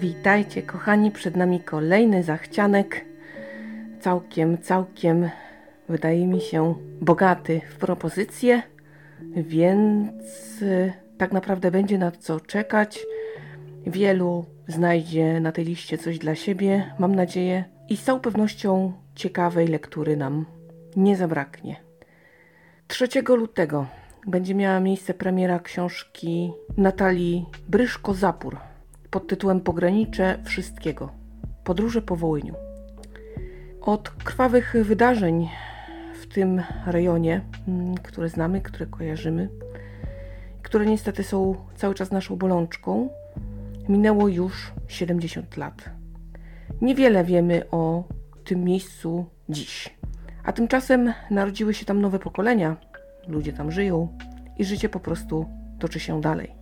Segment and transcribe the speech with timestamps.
[0.00, 3.04] Witajcie, kochani, przed nami kolejny zachcianek.
[4.00, 5.30] Całkiem, całkiem,
[5.88, 8.62] wydaje mi się, bogaty w propozycje,
[9.36, 10.22] więc
[10.62, 13.06] y, tak naprawdę będzie na co czekać.
[13.86, 19.68] Wielu znajdzie na tej liście coś dla siebie, mam nadzieję, i z całą pewnością ciekawej
[19.68, 20.46] lektury nam
[20.96, 21.76] nie zabraknie.
[22.88, 23.86] 3 lutego
[24.26, 28.56] będzie miała miejsce premiera książki Natalii Bryszko-Zapór
[29.16, 31.10] pod tytułem Pogranicze Wszystkiego.
[31.64, 32.54] Podróże po Wołyniu.
[33.80, 35.48] Od krwawych wydarzeń
[36.20, 39.48] w tym rejonie, mm, które znamy, które kojarzymy,
[40.62, 43.08] które niestety są cały czas naszą bolączką,
[43.88, 45.90] minęło już 70 lat.
[46.80, 48.04] Niewiele wiemy o
[48.44, 49.98] tym miejscu dziś.
[50.44, 52.76] A tymczasem narodziły się tam nowe pokolenia,
[53.28, 54.18] ludzie tam żyją
[54.58, 55.46] i życie po prostu
[55.78, 56.54] toczy się dalej.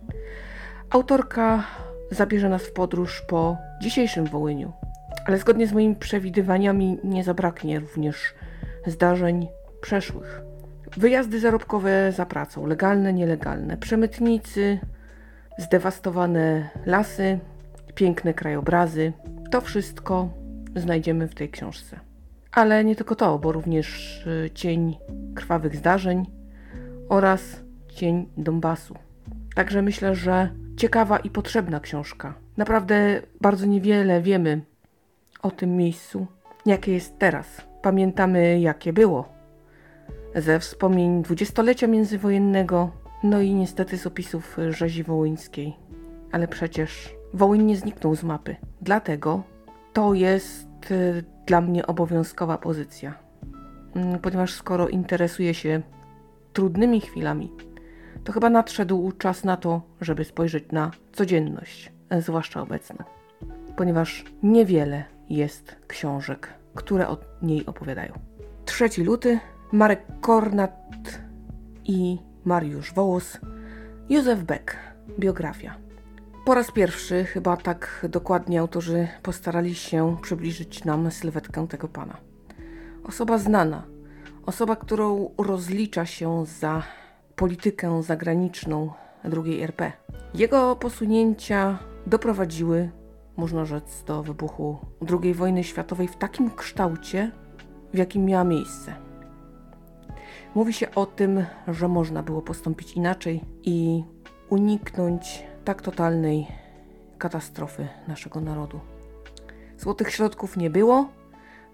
[0.89, 1.63] Autorka
[2.11, 4.73] zabierze nas w podróż po dzisiejszym Wołyniu,
[5.25, 8.33] ale zgodnie z moimi przewidywaniami nie zabraknie również
[8.85, 9.47] zdarzeń
[9.81, 10.41] przeszłych.
[10.97, 14.79] Wyjazdy zarobkowe za pracą, legalne, nielegalne, przemytnicy,
[15.57, 17.39] zdewastowane lasy,
[17.95, 19.13] piękne krajobrazy.
[19.51, 20.29] To wszystko
[20.75, 21.99] znajdziemy w tej książce.
[22.51, 24.97] Ale nie tylko to, bo również y, cień
[25.35, 26.25] krwawych zdarzeń
[27.09, 27.41] oraz
[27.87, 28.95] cień Donbasu.
[29.55, 32.33] Także myślę, że ciekawa i potrzebna książka.
[32.57, 34.61] Naprawdę bardzo niewiele wiemy
[35.41, 36.27] o tym miejscu,
[36.65, 37.61] jakie jest teraz.
[37.81, 39.29] Pamiętamy, jakie było.
[40.35, 42.91] Ze wspomnień dwudziestolecia międzywojennego,
[43.23, 45.73] no i niestety z opisów rzezi wołyńskiej.
[46.31, 48.55] Ale przecież Wołyń nie zniknął z mapy.
[48.81, 49.43] Dlatego
[49.93, 53.13] to jest y, dla mnie obowiązkowa pozycja.
[53.95, 55.81] Mm, ponieważ skoro interesuję się
[56.53, 57.51] trudnymi chwilami,
[58.25, 62.97] to chyba nadszedł czas na to, żeby spojrzeć na codzienność, zwłaszcza obecną.
[63.75, 68.13] Ponieważ niewiele jest książek, które o niej opowiadają.
[68.65, 69.39] 3 luty,
[69.71, 71.19] Marek Kornat
[71.83, 73.37] i Mariusz Wołos,
[74.09, 74.77] Józef Beck,
[75.19, 75.75] biografia.
[76.45, 82.17] Po raz pierwszy chyba tak dokładnie autorzy postarali się przybliżyć nam sylwetkę tego pana.
[83.03, 83.83] Osoba znana,
[84.45, 86.83] osoba, którą rozlicza się za
[87.35, 88.91] politykę zagraniczną
[89.45, 89.91] II RP.
[90.33, 92.89] Jego posunięcia doprowadziły,
[93.37, 94.77] można rzec, do wybuchu
[95.21, 97.31] II wojny światowej w takim kształcie,
[97.93, 98.95] w jakim miała miejsce.
[100.55, 104.03] Mówi się o tym, że można było postąpić inaczej i
[104.49, 106.47] uniknąć tak totalnej
[107.17, 108.79] katastrofy naszego narodu.
[109.77, 111.09] Złotych środków nie było,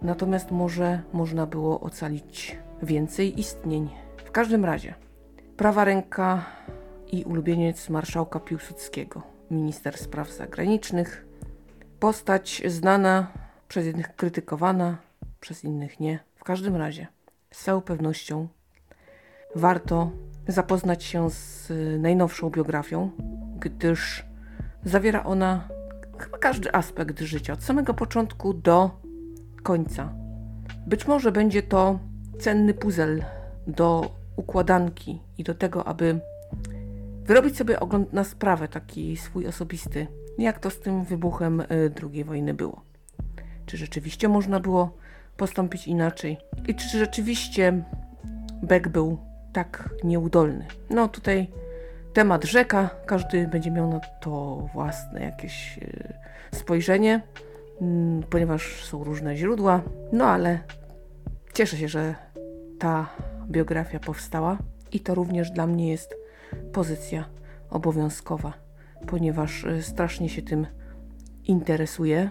[0.02, 3.90] natomiast może można było ocalić więcej istnień.
[4.26, 4.94] W każdym razie,
[5.62, 6.46] prawa ręka
[7.12, 11.26] i ulubieniec marszałka Piłsudskiego, minister spraw zagranicznych,
[12.00, 13.28] postać znana,
[13.68, 14.98] przez jednych krytykowana,
[15.40, 16.20] przez innych nie.
[16.36, 17.08] W każdym razie,
[17.52, 18.48] z całą pewnością
[19.56, 20.12] warto
[20.48, 23.12] zapoznać się z najnowszą biografią,
[23.60, 24.26] gdyż
[24.86, 25.68] zawiera ona
[26.20, 29.02] chyba każdy aspekt życia, od samego początku do
[29.64, 30.14] końca.
[30.88, 32.00] Być może będzie to
[32.40, 33.26] cenny puzzle
[33.68, 36.20] do układanki i do tego, aby
[37.26, 40.08] wyrobić sobie ogląd na sprawę, taki swój osobisty,
[40.38, 41.66] jak to z tym wybuchem y,
[42.04, 42.82] II wojny było.
[43.66, 44.98] Czy rzeczywiście można było
[45.38, 46.38] postąpić inaczej?
[46.68, 47.84] I czy rzeczywiście
[48.64, 49.18] Beck był
[49.54, 50.66] tak nieudolny?
[50.90, 51.48] No tutaj
[52.14, 56.14] temat rzeka, każdy będzie miał na to własne jakieś y,
[56.52, 57.22] spojrzenie,
[57.82, 59.82] mm, ponieważ są różne źródła,
[60.12, 60.60] no ale
[61.54, 62.16] cieszę się, że
[62.80, 63.10] ta
[63.50, 64.58] biografia powstała
[64.92, 66.16] i to również dla mnie jest
[66.74, 67.26] pozycja
[67.70, 68.54] obowiązkowa,
[69.08, 70.68] ponieważ y, strasznie się tym
[71.44, 72.30] interesuję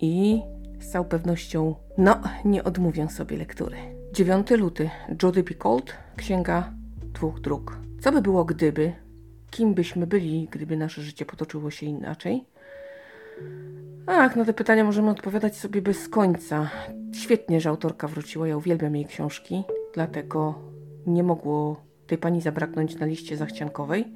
[0.00, 0.42] i
[0.80, 3.76] z całą pewnością, no, nie odmówię sobie lektury.
[4.12, 4.90] 9 luty,
[5.22, 6.72] Jody Picoult, Księga
[7.02, 7.78] Dwóch Dróg.
[8.00, 8.92] Co by było gdyby?
[9.50, 12.44] Kim byśmy byli, gdyby nasze życie potoczyło się inaczej?
[14.06, 16.70] Ach, na te pytania możemy odpowiadać sobie bez końca.
[17.12, 20.54] Świetnie, że autorka wróciła, ja uwielbiam jej książki, dlatego
[21.06, 24.12] nie mogło tej pani zabraknąć na liście zachciankowej.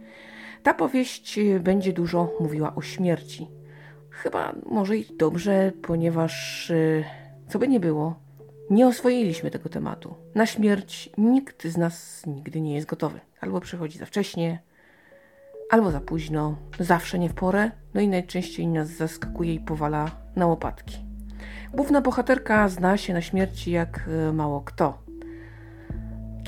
[0.62, 3.48] Ta powieść będzie dużo mówiła o śmierci.
[4.10, 7.04] Chyba może i dobrze, ponieważ y,
[7.48, 8.14] co by nie było,
[8.70, 10.14] nie oswoiliśmy tego tematu.
[10.34, 13.20] Na śmierć nikt z nas nigdy nie jest gotowy.
[13.40, 14.58] Albo przychodzi za wcześnie,
[15.70, 20.46] albo za późno, zawsze nie w porę, no i najczęściej nas zaskakuje i powala na
[20.46, 20.98] łopatki.
[21.74, 25.07] Główna bohaterka zna się na śmierci jak y, mało kto.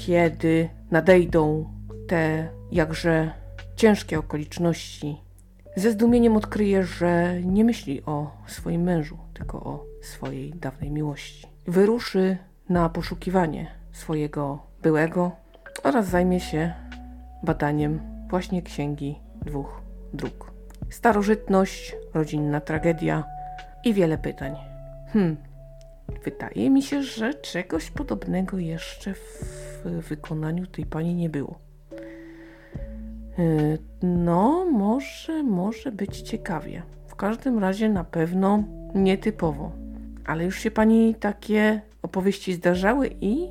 [0.06, 1.64] Kiedy nadejdą
[2.08, 3.32] te jakże
[3.76, 5.20] ciężkie okoliczności
[5.76, 11.46] Ze zdumieniem odkryje, że nie myśli o swoim mężu, tylko o swojej dawnej miłości.
[11.66, 12.36] Wyruszy
[12.68, 15.32] na poszukiwanie swojego byłego
[15.82, 16.72] oraz zajmie się
[17.42, 19.80] badaniem właśnie księgi dwóch
[20.14, 20.52] dróg.
[20.90, 23.24] Starożytność, rodzinna tragedia
[23.84, 24.56] i wiele pytań.
[25.12, 25.36] Hmm,
[26.24, 31.58] wydaje mi się, że czegoś podobnego jeszcze w wykonaniu tej pani nie było.
[33.38, 36.82] Yy, no, może, może być ciekawie.
[37.06, 39.72] W każdym razie na pewno nietypowo.
[40.26, 43.48] Ale już się pani takie opowieści zdarzały i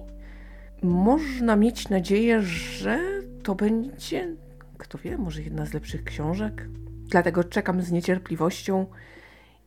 [0.83, 2.99] można mieć nadzieję, że
[3.43, 4.35] to będzie,
[4.77, 6.67] kto wie, może jedna z lepszych książek.
[7.09, 8.85] Dlatego czekam z niecierpliwością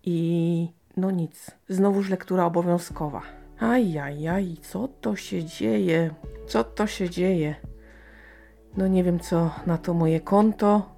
[0.05, 3.42] i no nic, znowuż lektura obowiązkowa.
[3.63, 6.11] Ajajaj, co to się dzieje?
[6.47, 7.55] Co to się dzieje?
[8.77, 10.95] No nie wiem co na to moje konto,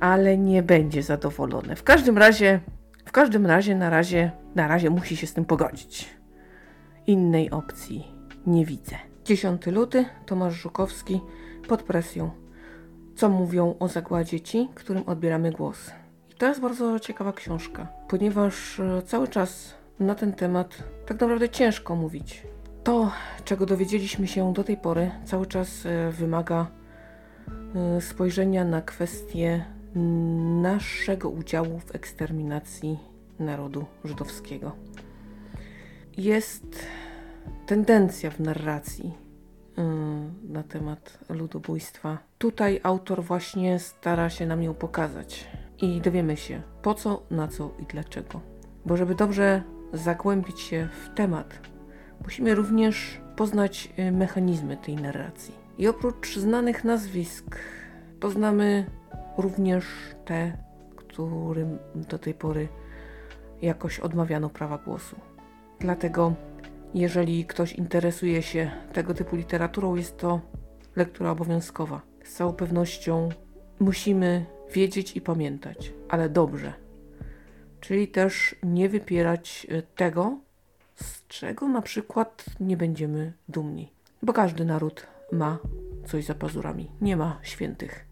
[0.00, 1.76] ale nie będzie zadowolone.
[1.76, 2.60] W każdym razie,
[3.06, 6.10] w każdym razie na razie, na razie musi się z tym pogodzić.
[7.06, 8.06] Innej opcji
[8.46, 8.96] nie widzę.
[9.24, 11.20] 10 luty, Tomasz Żukowski,
[11.68, 12.30] pod presją.
[13.16, 15.90] Co mówią o zagładzie ci, którym odbieramy głos?
[16.30, 21.48] I to jest bardzo ciekawa książka, ponieważ e, cały czas na ten temat tak naprawdę
[21.48, 22.42] ciężko mówić.
[22.84, 23.12] To,
[23.44, 26.66] czego dowiedzieliśmy się do tej pory, cały czas e, wymaga
[27.74, 29.64] e, spojrzenia na kwestię
[30.62, 32.98] naszego udziału w eksterminacji
[33.38, 34.72] narodu żydowskiego.
[36.16, 36.86] Jest
[37.66, 39.14] tendencja w narracji
[39.78, 39.82] y,
[40.52, 42.18] na temat ludobójstwa.
[42.38, 45.46] Tutaj autor właśnie stara się nam ją pokazać
[45.82, 48.40] i dowiemy się po co, na co i dlaczego.
[48.86, 49.62] Bo żeby dobrze
[49.92, 51.60] zagłębić się w temat,
[52.22, 55.54] musimy również poznać y, mechanizmy tej narracji.
[55.78, 57.58] I oprócz znanych nazwisk,
[58.20, 58.86] poznamy
[59.38, 59.84] również
[60.24, 60.58] te,
[60.96, 62.68] którym do tej pory
[63.62, 65.16] jakoś odmawiano prawa głosu.
[65.80, 66.34] Dlatego
[66.94, 70.40] jeżeli ktoś interesuje się tego typu literaturą, jest to
[70.96, 72.00] lektura obowiązkowa.
[72.24, 73.28] Z całą pewnością
[73.80, 76.72] musimy wiedzieć i pamiętać, ale dobrze.
[77.82, 80.38] Czyli też nie wypierać e, tego,
[80.94, 83.92] z czego na przykład nie będziemy dumni.
[84.22, 85.58] Bo każdy naród ma
[86.06, 86.90] coś za pazurami.
[87.00, 88.06] Nie ma świętych.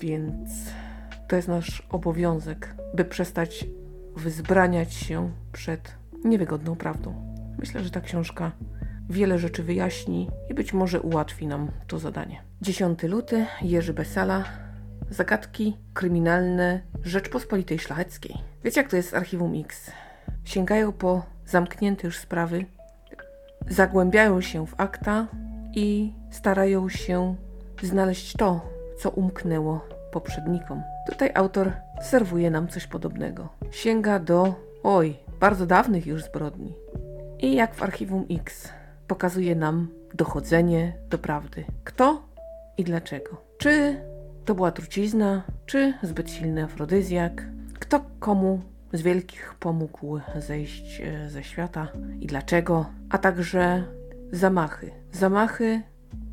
[0.00, 0.50] Więc
[1.28, 3.66] to jest nasz obowiązek, by przestać
[4.16, 5.94] wyzbraniać się przed
[6.24, 7.36] niewygodną prawdą.
[7.58, 8.52] Myślę, że ta książka
[9.10, 12.42] wiele rzeczy wyjaśni i być może ułatwi nam to zadanie.
[12.62, 14.44] 10 luty, Jerzy Besala,
[15.12, 18.36] zagadki kryminalne Rzeczpospolitej Szlacheckiej.
[18.64, 19.90] Wiecie, jak to jest z Archiwum X?
[20.44, 22.64] Sięgają po zamknięte już sprawy,
[23.68, 25.26] zagłębiają się w akta
[25.74, 27.36] i starają się
[27.82, 28.60] znaleźć to,
[28.98, 29.80] co umknęło
[30.12, 30.82] poprzednikom.
[31.10, 31.72] Tutaj autor
[32.02, 33.48] serwuje nam coś podobnego.
[33.70, 36.74] Sięga do, oj, bardzo dawnych już zbrodni.
[37.38, 38.68] I jak w archiwum X
[39.06, 41.64] pokazuje nam dochodzenie do prawdy.
[41.84, 42.22] Kto
[42.78, 43.36] i dlaczego?
[43.58, 43.96] Czy
[44.44, 47.46] to była trucizna, czy zbyt silny afrodyzjak?
[47.80, 48.60] Kto komu
[48.92, 51.88] z wielkich pomógł zejść e, ze świata
[52.20, 52.86] i dlaczego?
[53.10, 53.84] A także
[54.32, 54.90] zamachy.
[55.12, 55.82] Zamachy,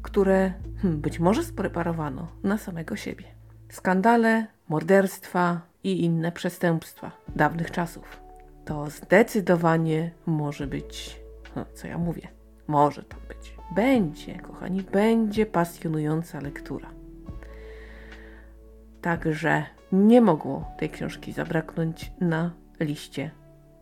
[0.01, 3.25] które hmm, być może spreparowano na samego siebie.
[3.69, 8.29] Skandale, morderstwa i inne przestępstwa dawnych czasów
[8.69, 11.19] to zdecydowanie może być,
[11.55, 12.27] no, co ja mówię,
[12.67, 13.55] może tam być.
[13.75, 16.89] Będzie, kochani, będzie pasjonująca lektura.
[19.01, 23.31] Także nie mogło tej książki zabraknąć na liście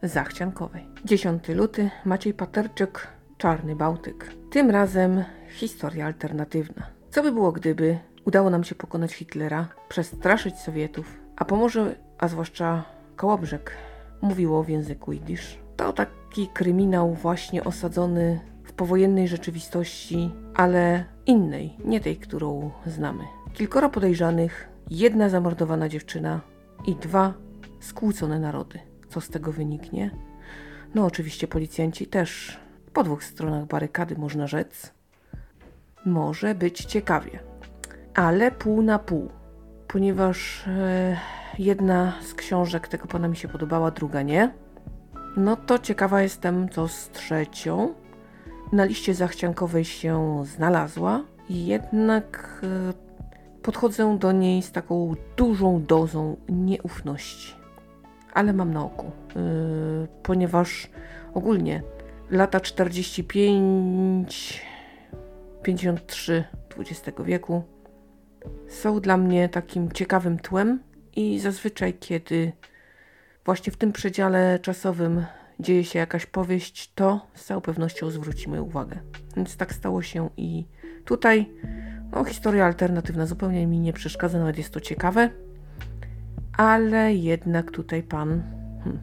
[0.03, 0.87] zachciankowej.
[1.05, 3.07] 10 luty, Maciej Paterczyk,
[3.37, 4.33] Czarny Bałtyk.
[4.51, 6.87] Tym razem historia alternatywna.
[7.09, 12.83] Co by było, gdyby udało nam się pokonać Hitlera, przestraszyć Sowietów, a pomoże, a zwłaszcza
[13.15, 13.71] Kołobrzeg,
[14.21, 15.59] mówiło w języku jidysz.
[15.77, 23.23] To taki kryminał właśnie osadzony w powojennej rzeczywistości, ale innej, nie tej, którą znamy.
[23.53, 26.41] Kilkoro podejrzanych, jedna zamordowana dziewczyna
[26.85, 27.33] i dwa
[27.79, 28.79] skłócone narody.
[29.09, 30.11] Co z tego wyniknie?
[30.95, 32.59] No oczywiście policjanci też.
[32.93, 34.93] Po dwóch stronach barykady można rzec.
[36.05, 37.39] Może być ciekawie,
[38.15, 39.29] ale pół na pół,
[39.87, 41.17] ponieważ e,
[41.59, 44.51] jedna z książek tego pana mi się podobała, druga nie.
[45.37, 47.93] No to ciekawa jestem, co z trzecią.
[48.71, 53.06] Na liście zachciankowej się znalazła, jednak e,
[53.67, 57.53] podchodzę do niej z taką dużą dozą nieufności.
[58.33, 60.89] Ale mam na oku, yy, ponieważ
[61.33, 61.83] ogólnie
[62.31, 64.61] lata 45,
[65.63, 66.43] 53
[66.77, 67.63] XX wieku
[68.67, 70.79] są dla mnie takim ciekawym tłem
[71.15, 72.51] i zazwyczaj, kiedy
[73.45, 75.25] właśnie w tym przedziale czasowym
[75.59, 78.99] dzieje się jakaś powieść, to z całą pewnością zwróci moją uwagę.
[79.35, 80.65] Więc tak stało się i
[81.05, 81.49] tutaj.
[82.11, 85.29] No, historia alternatywna zupełnie mi nie przeszkadza, nawet jest to ciekawe.
[86.57, 88.43] Ale jednak tutaj pan
[88.83, 88.99] hmm,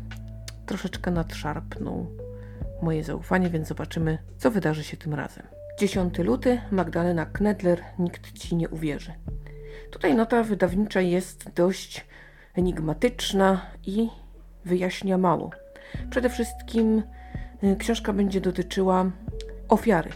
[0.66, 2.06] troszeczkę nadszarpnął
[2.82, 5.46] moje zaufanie, więc zobaczymy, co wydarzy się tym razem.
[5.78, 9.12] 10 luty, Magdalena Knedler, nikt ci nie uwierzy.
[9.90, 12.06] Tutaj nota wydawnicza jest dość
[12.54, 14.08] enigmatyczna i
[14.64, 15.50] wyjaśnia mało.
[16.10, 17.02] Przede wszystkim
[17.64, 19.10] y, książka będzie dotyczyła
[19.68, 20.10] ofiary.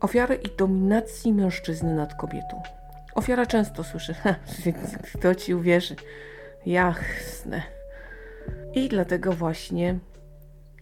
[0.00, 2.62] Ofiary i dominacji mężczyzny nad kobietą.
[3.14, 4.14] Ofiara często słyszy,
[5.14, 5.96] kto ci uwierzy?
[6.66, 7.62] Jasne.
[8.74, 9.98] I dlatego właśnie,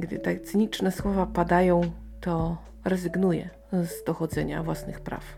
[0.00, 1.80] gdy tak cyniczne słowa padają,
[2.20, 5.36] to rezygnuje z dochodzenia własnych praw.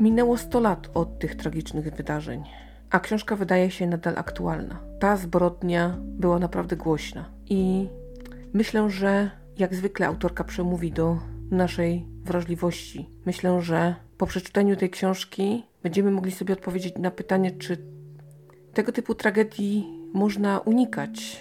[0.00, 2.44] Minęło 100 lat od tych tragicznych wydarzeń,
[2.90, 4.80] a książka wydaje się nadal aktualna.
[5.00, 7.88] Ta zbrodnia była naprawdę głośna i
[8.52, 11.18] myślę, że jak zwykle autorka przemówi do
[11.50, 13.08] naszej wrażliwości.
[13.26, 17.76] Myślę, że po przeczytaniu tej książki będziemy mogli sobie odpowiedzieć na pytanie, czy
[18.74, 21.40] tego typu tragedii można unikać.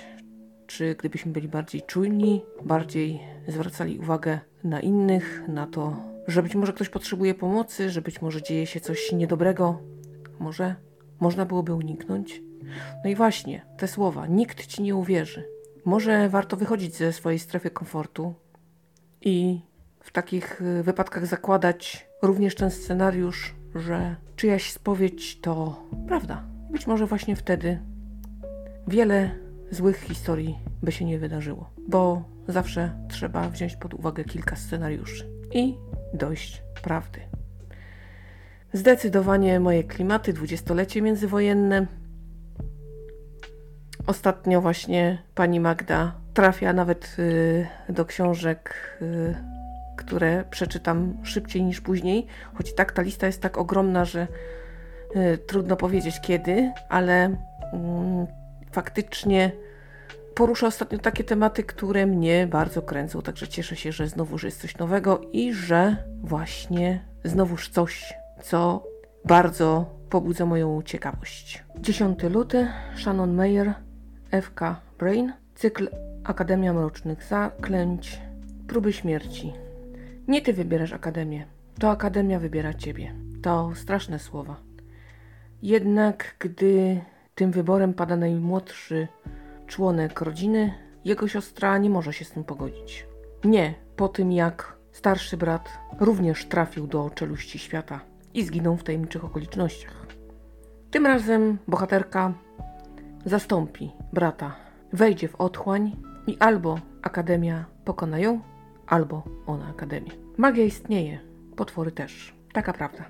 [0.67, 5.97] Czy gdybyśmy byli bardziej czujni, bardziej zwracali uwagę na innych, na to,
[6.27, 9.81] że być może ktoś potrzebuje pomocy, że być może dzieje się coś niedobrego,
[10.39, 10.75] może
[11.19, 12.41] można byłoby uniknąć?
[13.03, 15.43] No i właśnie, te słowa, nikt ci nie uwierzy.
[15.85, 18.33] Może warto wychodzić ze swojej strefy komfortu
[19.21, 19.61] i
[20.09, 26.43] w takich y, wypadkach zakładać również ten scenariusz, że czyjaś spowiedź to prawda.
[26.71, 27.79] Być może właśnie wtedy
[28.87, 29.31] wiele
[29.71, 35.77] złych historii by się nie wydarzyło, bo zawsze trzeba wziąć pod uwagę kilka scenariuszy i
[36.13, 37.19] dojść prawdy.
[38.73, 41.87] Zdecydowanie moje klimaty, dwudziestolecie międzywojenne.
[44.07, 49.58] Ostatnio właśnie pani Magda trafia nawet y, do książek, y,
[49.99, 54.27] które przeczytam szybciej niż później, choć tak ta lista jest tak ogromna, że
[55.15, 57.35] y, trudno powiedzieć kiedy, ale y,
[58.71, 59.51] faktycznie
[60.35, 64.77] porusza ostatnio takie tematy, które mnie bardzo kręcą, także cieszę się, że znowuż jest coś
[64.77, 68.13] nowego i że właśnie znowuż coś,
[68.43, 68.83] co
[69.25, 71.63] bardzo pobudza moją ciekawość.
[71.79, 73.73] 10 luty, Shannon Meyer,
[74.41, 74.61] FK
[74.99, 75.89] Brain, cykl
[76.23, 78.21] Akademia Mrocznych Zaklęć,
[78.67, 79.53] Próby Śmierci.
[80.29, 81.45] Nie ty wybierasz Akademię,
[81.79, 83.13] to Akademia wybiera ciebie.
[83.41, 84.55] To straszne słowa.
[85.61, 87.01] Jednak gdy
[87.35, 89.07] tym wyborem pada najmłodszy
[89.67, 90.73] członek rodziny,
[91.05, 93.05] jego siostra nie może się z tym pogodzić.
[93.43, 95.69] Nie, po tym jak starszy brat
[95.99, 97.99] również trafił do czeluści świata
[98.33, 100.07] i zginął w tajemniczych okolicznościach.
[100.91, 102.33] Tym razem bohaterka
[103.25, 104.55] zastąpi brata,
[104.93, 105.95] wejdzie w otchłań
[106.27, 108.41] i albo Akademia pokona ją,
[108.89, 110.11] albo ona Akademię.
[110.37, 111.19] Magia istnieje,
[111.55, 112.33] potwory też.
[112.53, 113.05] Taka prawda.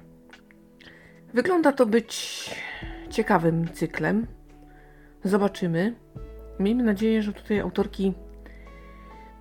[1.33, 2.49] Wygląda to być
[3.09, 4.27] ciekawym cyklem.
[5.23, 5.95] Zobaczymy.
[6.59, 8.13] Miejmy nadzieję, że tutaj autorki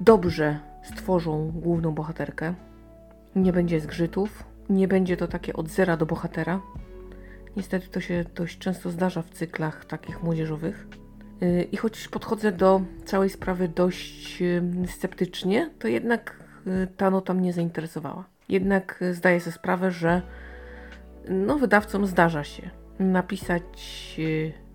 [0.01, 2.55] dobrze stworzą główną bohaterkę.
[3.37, 6.61] Nie będzie zgrzytów, nie będzie to takie od zera do bohatera.
[7.57, 10.87] Niestety to się dość często zdarza w cyklach takich młodzieżowych.
[11.41, 17.35] Yy, I choć podchodzę do całej sprawy dość yy, sceptycznie, to jednak yy, ta nota
[17.35, 18.25] mnie zainteresowała.
[18.49, 20.23] Jednak zdaję sobie sprawę, że
[21.29, 23.63] no, wydawcom zdarza się napisać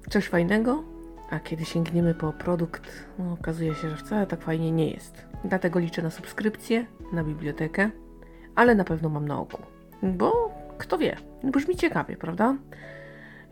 [0.09, 0.83] coś fajnego,
[1.29, 5.25] a kiedy sięgniemy po produkt, no, okazuje się, że wcale tak fajnie nie jest.
[5.45, 7.89] Dlatego liczę na subskrypcję, na bibliotekę,
[8.55, 9.61] ale na pewno mam na oku.
[10.03, 12.55] Bo kto wie, brzmi ciekawie, prawda?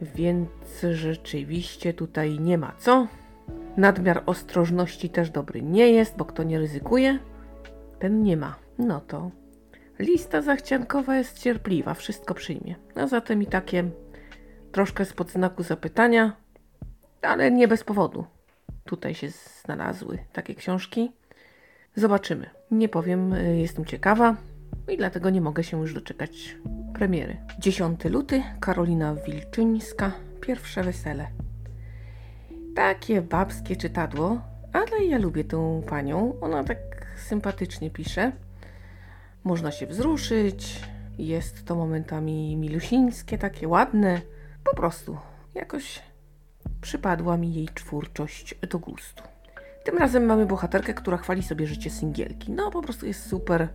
[0.01, 0.49] Więc
[0.91, 3.07] rzeczywiście tutaj nie ma co.
[3.77, 7.19] Nadmiar ostrożności też dobry nie jest, bo kto nie ryzykuje,
[7.99, 8.55] ten nie ma.
[8.77, 9.31] No to
[9.99, 12.75] lista zachciankowa jest cierpliwa, wszystko przyjmie.
[12.95, 13.83] A zatem i takie
[14.71, 16.35] troszkę spod znaku zapytania,
[17.21, 18.25] ale nie bez powodu.
[18.85, 19.29] Tutaj się
[19.63, 21.11] znalazły takie książki.
[21.95, 22.49] Zobaczymy.
[22.71, 24.35] Nie powiem, y, jestem ciekawa
[24.91, 26.57] i dlatego nie mogę się już doczekać
[26.93, 27.37] premiery.
[27.59, 31.27] 10 luty, Karolina Wilczyńska, pierwsze wesele.
[32.75, 34.41] Takie babskie czytadło,
[34.73, 36.39] ale ja lubię tą panią.
[36.41, 36.77] Ona tak
[37.27, 38.31] sympatycznie pisze.
[39.43, 40.81] Można się wzruszyć.
[41.17, 44.21] Jest to momentami milusińskie, takie ładne.
[44.63, 45.17] Po prostu
[45.55, 45.99] jakoś
[46.81, 49.23] przypadła mi jej twórczość do gustu.
[49.83, 52.51] Tym razem mamy bohaterkę, która chwali sobie życie singielki.
[52.51, 53.67] No po prostu jest super.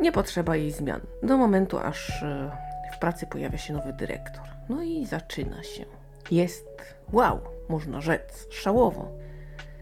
[0.00, 1.00] Nie potrzeba jej zmian.
[1.22, 2.50] Do momentu, aż e,
[2.96, 4.42] w pracy pojawia się nowy dyrektor.
[4.68, 5.84] No i zaczyna się.
[6.30, 6.66] jest
[7.12, 9.18] wow, można rzec, szałowo.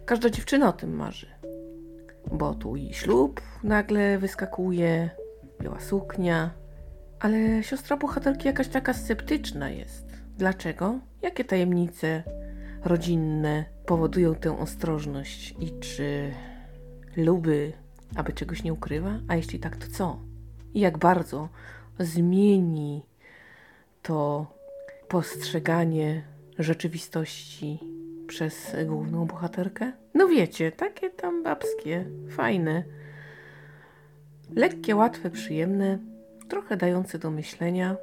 [0.04, 1.26] Każda dziewczyna o tym marzy.
[2.32, 5.10] Bo tu i ślub nagle wyskakuje,
[5.60, 6.50] biała suknia,
[7.20, 10.06] ale siostra bohaterki jakaś taka sceptyczna jest.
[10.38, 10.98] Dlaczego?
[11.22, 12.22] Jakie tajemnice
[12.84, 16.32] rodzinne powodują tę ostrożność i czy
[17.16, 17.72] luby,
[18.16, 19.18] aby czegoś nie ukrywa?
[19.28, 20.18] A jeśli tak, to co?
[20.74, 21.48] I jak bardzo
[21.98, 23.02] zmieni
[24.02, 24.46] to
[25.08, 26.22] postrzeganie
[26.58, 27.78] rzeczywistości
[28.26, 29.92] przez główną bohaterkę?
[30.14, 32.84] No wiecie, takie tam babskie, fajne,
[34.54, 35.98] lekkie, łatwe, przyjemne,
[36.48, 37.96] trochę dające do myślenia.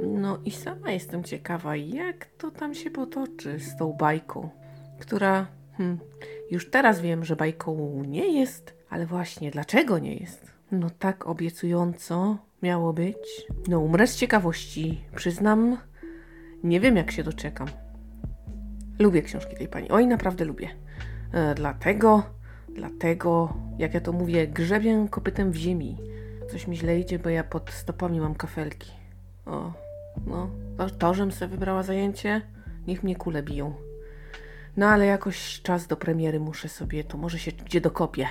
[0.00, 4.48] No i sama jestem ciekawa, jak to tam się potoczy z tą bajką,
[5.00, 5.98] która hmm,
[6.50, 10.52] już teraz wiem, że bajką nie jest, ale właśnie dlaczego nie jest?
[10.72, 13.46] No tak obiecująco miało być.
[13.68, 15.76] No umrę z ciekawości, przyznam,
[16.64, 17.68] nie wiem jak się doczekam.
[18.98, 20.68] Lubię książki tej pani, oj naprawdę lubię.
[21.32, 22.22] E, dlatego,
[22.68, 25.96] dlatego, jak ja to mówię, grzebię kopytem w ziemi.
[26.50, 28.90] Coś mi źle idzie, bo ja pod stopami mam kafelki.
[29.46, 29.72] O,
[30.26, 32.42] no, to, to żem sobie wybrała zajęcie,
[32.86, 33.74] niech mnie kule biją.
[34.76, 38.28] No ale jakoś czas do premiery muszę sobie, to może się gdzie dokopię.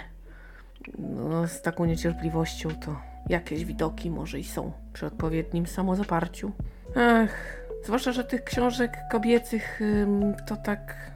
[0.98, 2.96] No, z taką niecierpliwością to
[3.30, 6.52] jakieś widoki może i są przy odpowiednim samozaparciu.
[6.96, 9.82] Ach, zwłaszcza, że tych książek kobiecych
[10.48, 11.12] to tak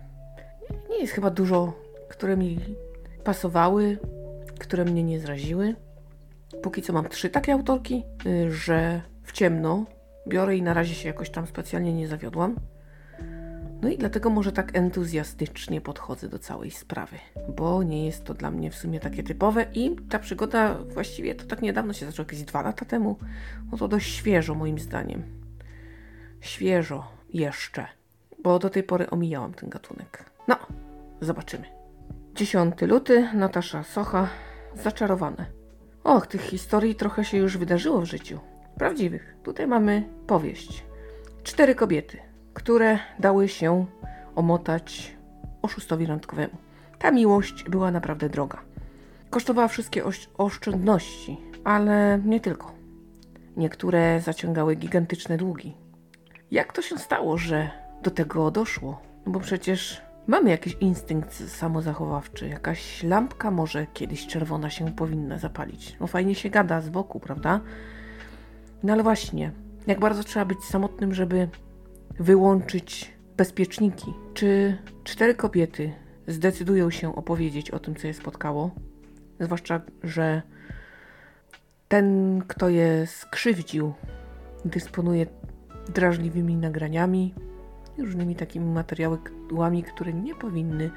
[0.90, 1.74] nie jest chyba dużo,
[2.10, 2.60] które mi
[3.24, 3.98] pasowały,
[4.60, 5.76] które mnie nie zraziły.
[6.62, 9.86] Póki co mam trzy takie autorki, y, że w ciemno
[10.28, 12.56] biorę i na razie się jakoś tam specjalnie nie zawiodłam.
[13.86, 17.18] No i dlatego może tak entuzjastycznie podchodzę do całej sprawy,
[17.58, 21.46] bo nie jest to dla mnie w sumie takie typowe i ta przygoda właściwie to
[21.46, 23.18] tak niedawno się zaczęła, jakieś dwa lata temu.
[23.72, 25.24] No to dość świeżo moim zdaniem.
[26.42, 27.88] Świeżo jeszcze,
[28.44, 30.32] bo do tej pory omijałam ten gatunek.
[30.48, 30.56] No,
[31.22, 31.66] zobaczymy.
[32.36, 34.28] 10 luty, Natasza Socha,
[34.76, 35.46] Zaczarowane.
[36.04, 38.40] Och, tych historii trochę się już wydarzyło w życiu.
[38.78, 39.36] Prawdziwych.
[39.44, 40.86] Tutaj mamy powieść.
[41.44, 42.25] Cztery kobiety,
[42.56, 43.86] które dały się
[44.36, 45.18] omotać
[45.62, 46.58] oszustowi randkowemu.
[47.00, 48.62] Ta miłość była naprawdę droga.
[49.30, 50.04] Kosztowała wszystkie
[50.38, 52.72] oszczędności, ale nie tylko.
[53.58, 55.78] Niektóre zaciągały gigantyczne długi.
[56.52, 57.70] Jak to się stało, że
[58.04, 59.02] do tego doszło?
[59.26, 65.98] No bo przecież mamy jakiś instynkt samozachowawczy, jakaś lampka może kiedyś czerwona się powinna zapalić.
[66.00, 67.60] No fajnie się gada z boku, prawda?
[68.84, 69.52] No ale właśnie,
[69.88, 71.50] jak bardzo trzeba być samotnym, żeby
[72.20, 74.14] wyłączyć bezpieczniki.
[74.34, 75.94] Czy cztery kobiety
[76.28, 78.72] zdecydują się opowiedzieć o tym, co je spotkało?
[79.40, 80.42] Zwłaszcza, że
[81.88, 83.94] ten, kto je skrzywdził,
[84.66, 85.26] dysponuje
[85.94, 87.34] drażliwymi nagraniami,
[87.98, 90.92] różnymi takimi materiałami, które nie powinny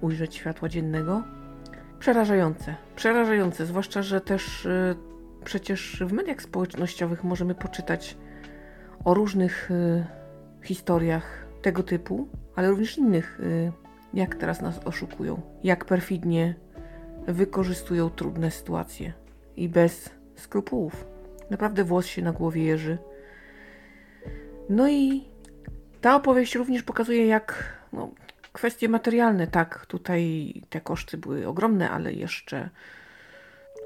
[0.00, 1.22] ujrzeć światła dziennego.
[1.98, 4.96] Przerażające, przerażające, zwłaszcza, że też y,
[5.44, 8.16] przecież w mediach społecznościowych możemy poczytać
[9.04, 10.04] o różnych y,
[10.62, 13.72] historiach tego typu, ale również innych, y,
[14.14, 16.54] jak teraz nas oszukują, jak perfidnie
[17.26, 19.12] wykorzystują trudne sytuacje
[19.56, 21.06] i bez skrupułów.
[21.50, 22.98] Naprawdę włos się na głowie jeży.
[24.68, 25.24] No i
[26.00, 28.10] ta opowieść również pokazuje, jak no,
[28.52, 32.70] kwestie materialne, tak, tutaj te koszty były ogromne, ale jeszcze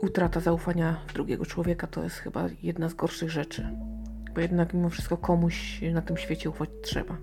[0.03, 3.69] utrata zaufania w drugiego człowieka to jest chyba jedna z gorszych rzeczy
[4.37, 7.16] bo jednak mimo wszystko komuś na tym świecie ufać trzeba.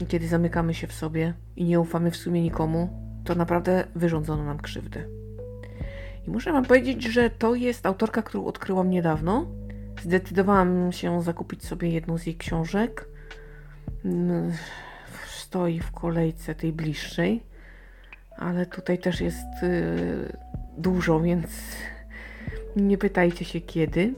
[0.00, 2.88] I kiedy zamykamy się w sobie i nie ufamy w sumie nikomu,
[3.24, 5.04] to naprawdę wyrządzono nam krzywdę.
[6.26, 9.46] I muszę Wam powiedzieć, że to jest autorka, którą odkryłam niedawno.
[10.02, 13.08] Zdecydowałam się zakupić sobie jedną z jej książek.
[14.04, 14.52] Mm,
[15.26, 17.42] stoi w kolejce tej bliższej,
[18.36, 20.36] ale tutaj też jest yy,
[20.78, 21.50] dużo, więc
[22.76, 24.14] nie pytajcie się kiedy.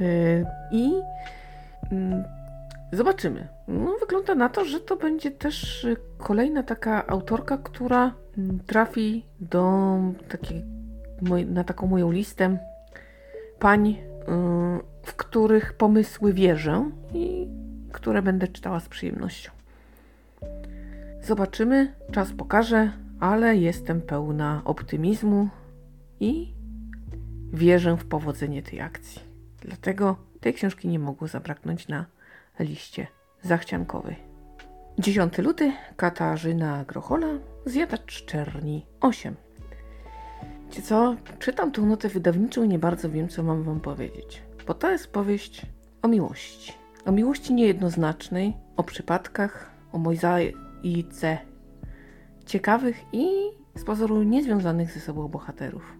[0.00, 0.92] Yy, I
[1.92, 2.24] mm,
[2.92, 3.48] zobaczymy.
[3.68, 5.86] No, wygląda na to, że to będzie też
[6.18, 10.64] kolejna taka autorka, która mm, trafi do takiej,
[11.46, 12.58] na taką moją listę
[13.58, 13.96] pań, yy,
[15.02, 17.48] w których pomysły wierzę i
[17.92, 19.50] które będę czytała z przyjemnością.
[21.22, 25.48] Zobaczymy, czas pokaże, ale jestem pełna optymizmu
[26.20, 26.54] i
[27.52, 29.29] wierzę w powodzenie tej akcji.
[29.60, 32.06] Dlatego tej książki nie mogło zabraknąć na
[32.60, 33.06] liście
[33.42, 34.16] zachciankowej.
[34.98, 37.28] 10 luty, Katarzyna Grochola,
[37.66, 39.34] Zjadacz Czerni 8.
[40.66, 41.16] Wiecie co?
[41.38, 44.42] Czytam tą notę wydawniczą i nie bardzo wiem, co mam wam powiedzieć.
[44.66, 45.66] Bo to jest powieść
[46.02, 46.72] o miłości.
[47.04, 51.38] O miłości niejednoznacznej, o przypadkach, o mozaice
[52.46, 53.28] ciekawych i
[53.74, 55.94] z pozoru niezwiązanych ze sobą bohaterów.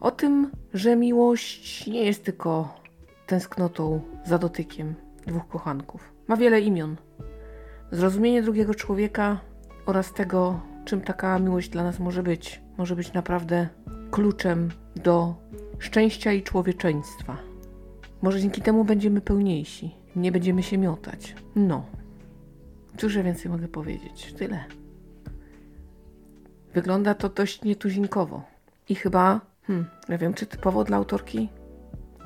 [0.00, 2.83] O tym, że miłość nie jest tylko
[3.26, 4.94] tęsknotą za dotykiem
[5.26, 6.12] dwóch kochanków.
[6.28, 6.96] Ma wiele imion.
[7.92, 9.40] Zrozumienie drugiego człowieka
[9.86, 13.68] oraz tego, czym taka miłość dla nas może być, może być naprawdę
[14.10, 15.34] kluczem do
[15.78, 17.36] szczęścia i człowieczeństwa.
[18.22, 21.34] Może dzięki temu będziemy pełniejsi, nie będziemy się miotać.
[21.56, 21.84] No.
[22.96, 24.34] Cóż ja więcej mogę powiedzieć?
[24.38, 24.64] Tyle.
[26.74, 28.42] Wygląda to dość nietuzinkowo.
[28.88, 31.48] I chyba, hmm, ja wiem, czy typowo dla autorki?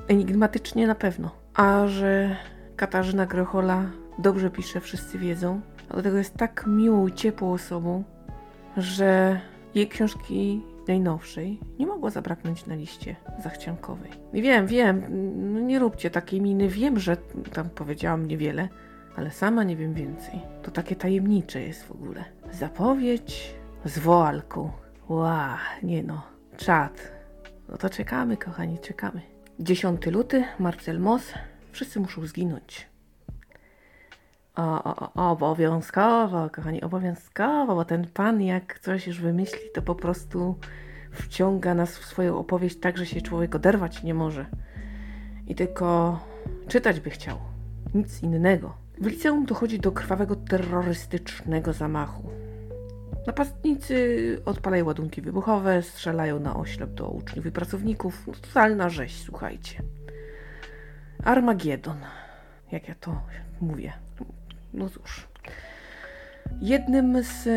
[0.09, 1.31] Enigmatycznie na pewno.
[1.53, 2.35] A że
[2.75, 3.85] Katarzyna Grochola
[4.19, 8.03] dobrze pisze, wszyscy wiedzą, a do tego jest tak miłą i ciepłą osobą,
[8.77, 9.39] że
[9.75, 14.11] jej książki najnowszej nie mogło zabraknąć na liście zachciankowej.
[14.33, 15.03] I wiem, wiem,
[15.53, 17.17] no nie róbcie takiej miny, wiem, że
[17.53, 18.69] tam powiedziałam niewiele,
[19.15, 20.41] ale sama nie wiem więcej.
[20.63, 22.23] To takie tajemnicze jest w ogóle.
[22.51, 24.71] Zapowiedź z woalką.
[25.09, 26.21] Ła, nie no,
[26.57, 27.11] czad.
[27.69, 29.28] No to czekamy, kochani, czekamy.
[29.59, 31.33] 10 luty, Marcel Moss.
[31.71, 32.87] Wszyscy muszą zginąć.
[34.55, 39.95] O, o, o, obowiązkowo, kochani, obowiązkowo, bo ten pan jak coś już wymyśli, to po
[39.95, 40.55] prostu
[41.11, 44.45] wciąga nas w swoją opowieść tak, że się człowiek oderwać nie może.
[45.47, 46.19] I tylko
[46.67, 47.37] czytać by chciał.
[47.93, 48.73] Nic innego.
[48.97, 52.29] W liceum dochodzi do krwawego terrorystycznego zamachu.
[53.29, 58.25] Napastnicy odpalają ładunki wybuchowe, strzelają na oślep do uczniów i pracowników.
[58.41, 59.83] Totalna rzeź, słuchajcie.
[61.23, 61.97] Armagedon,
[62.71, 63.21] jak ja to
[63.61, 63.93] mówię.
[64.73, 65.27] No cóż.
[66.61, 67.47] Jednym z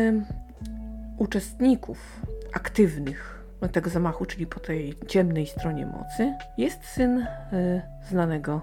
[1.17, 2.21] uczestników
[2.53, 8.61] aktywnych tego zamachu, czyli po tej ciemnej stronie mocy, jest syn y, znanego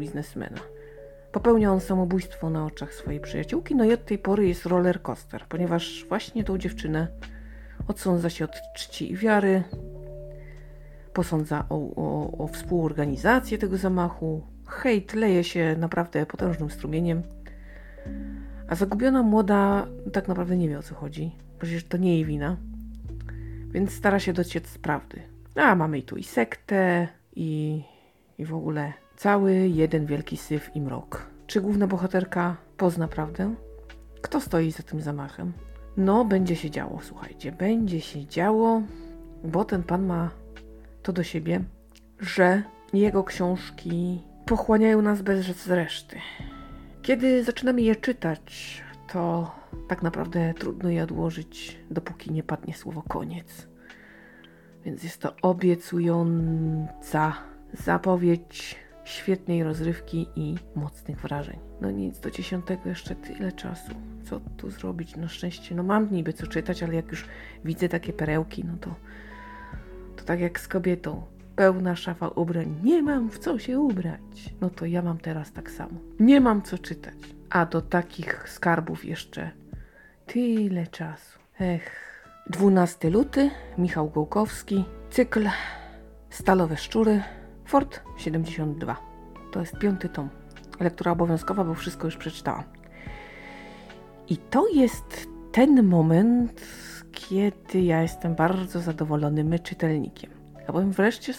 [0.00, 0.60] biznesmena.
[1.36, 5.44] Popełnia on samobójstwo na oczach swojej przyjaciółki, no i od tej pory jest roller coaster,
[5.48, 7.08] ponieważ właśnie tą dziewczynę
[7.88, 9.62] odsądza się od czci i wiary,
[11.12, 14.42] posądza o, o, o współorganizację tego zamachu.
[14.66, 17.22] Hejt leje się naprawdę potężnym strumieniem.
[18.68, 21.36] A zagubiona młoda tak naprawdę nie wie o co chodzi.
[21.58, 22.56] Przecież to nie jej wina.
[23.70, 25.22] Więc stara się dociec z prawdy.
[25.54, 27.82] A mamy i tu i sektę, i,
[28.38, 31.30] i w ogóle cały jeden wielki syf i mrok.
[31.46, 33.54] Czy główna bohaterka pozna prawdę?
[34.22, 35.52] Kto stoi za tym zamachem?
[35.96, 37.52] No, będzie się działo, słuchajcie.
[37.52, 38.82] Będzie się działo,
[39.44, 40.30] bo ten pan ma
[41.02, 41.60] to do siebie,
[42.20, 46.16] że jego książki pochłaniają nas bez reszty.
[47.02, 49.54] Kiedy zaczynamy je czytać, to
[49.88, 53.68] tak naprawdę trudno je odłożyć, dopóki nie padnie słowo koniec.
[54.84, 57.32] Więc jest to obiecująca
[57.72, 61.58] zapowiedź świetnej rozrywki i mocnych wrażeń.
[61.80, 63.94] No nic, do dziesiątego jeszcze tyle czasu.
[64.24, 65.16] Co tu zrobić?
[65.16, 67.24] Na szczęście, no mam niby co czytać, ale jak już
[67.64, 68.94] widzę takie perełki, no to
[70.16, 71.22] to tak jak z kobietą.
[71.56, 72.80] Pełna szafa ubrań.
[72.82, 74.54] Nie mam w co się ubrać.
[74.60, 76.00] No to ja mam teraz tak samo.
[76.20, 77.14] Nie mam co czytać.
[77.50, 79.50] A do takich skarbów jeszcze
[80.26, 81.38] tyle czasu.
[81.60, 82.06] Ech.
[82.50, 85.48] 12 luty, Michał Gołkowski, cykl
[86.30, 87.22] Stalowe Szczury,
[87.66, 88.96] Ford 72.
[89.52, 90.28] To jest piąty tom.
[90.80, 92.64] Lektura obowiązkowa, bo wszystko już przeczytałam.
[94.28, 96.60] I to jest ten moment,
[97.12, 100.30] kiedy ja jestem bardzo zadowolonym czytelnikiem.
[100.68, 101.34] A powiem wreszcie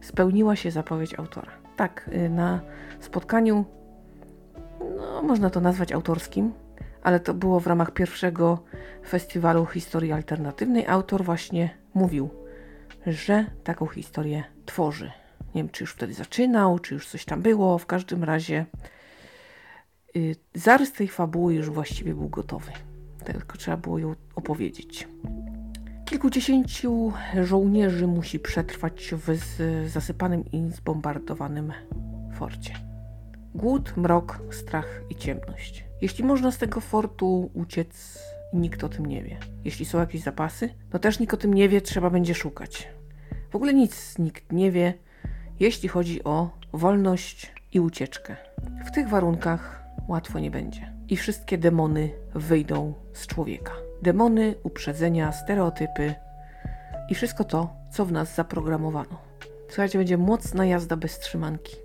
[0.00, 1.52] spełniła się zapowiedź autora.
[1.76, 2.60] Tak, y, na
[3.00, 3.64] spotkaniu,
[4.96, 6.52] no, można to nazwać autorskim,
[7.02, 8.58] ale to było w ramach pierwszego
[9.08, 10.86] festiwalu historii alternatywnej.
[10.86, 12.30] Autor właśnie mówił,
[13.06, 15.12] że taką historię tworzy.
[15.54, 17.78] Nie wiem, czy już wtedy zaczynał, czy już coś tam było.
[17.78, 18.66] W każdym razie
[20.14, 22.72] yy, zarys tej fabuły już właściwie był gotowy.
[23.24, 25.08] Tylko trzeba było ją opowiedzieć.
[26.04, 29.38] Kilkudziesięciu żołnierzy musi przetrwać w
[29.88, 31.72] zasypanym i zbombardowanym
[32.34, 32.74] forcie.
[33.54, 35.84] Głód, mrok, strach i ciemność.
[36.00, 38.18] Jeśli można z tego fortu uciec,
[38.52, 39.38] nikt o tym nie wie.
[39.64, 42.88] Jeśli są jakieś zapasy, no też nikt o tym nie wie, trzeba będzie szukać.
[43.50, 44.94] W ogóle nic nikt nie wie,
[45.60, 48.36] jeśli chodzi o wolność i ucieczkę.
[48.86, 50.92] W tych warunkach łatwo nie będzie.
[51.08, 53.72] I wszystkie demony wyjdą z człowieka.
[54.02, 56.14] Demony, uprzedzenia, stereotypy
[57.08, 59.18] i wszystko to, co w nas zaprogramowano.
[59.68, 61.76] Słuchajcie, będzie mocna jazda bez trzymanki.